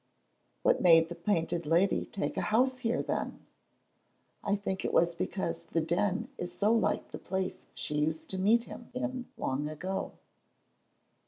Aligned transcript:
"What 0.63 0.81
made 0.81 1.09
the 1.09 1.13
Painted 1.13 1.67
Lady 1.67 2.07
take 2.07 2.35
a 2.35 2.41
house 2.49 2.79
here, 2.79 3.03
then?" 3.03 3.45
"I 4.43 4.55
think 4.55 4.83
it 4.83 4.91
was 4.93 5.13
because 5.13 5.61
the 5.65 5.79
Den 5.79 6.27
is 6.39 6.51
so 6.51 6.73
like 6.73 7.11
the 7.11 7.19
place 7.19 7.61
she 7.75 7.99
used 7.99 8.31
to 8.31 8.39
meet 8.39 8.63
him 8.63 8.89
in 8.95 9.27
long 9.37 9.69
ago." 9.69 10.13